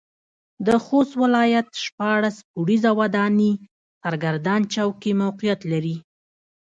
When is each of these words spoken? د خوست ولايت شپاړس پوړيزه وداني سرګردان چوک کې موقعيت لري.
د 0.67 0.69
خوست 0.85 1.13
ولايت 1.23 1.67
شپاړس 1.85 2.37
پوړيزه 2.51 2.91
وداني 2.99 3.51
سرګردان 4.01 4.61
چوک 4.73 4.93
کې 5.01 5.11
موقعيت 5.21 5.61
لري. 5.71 5.95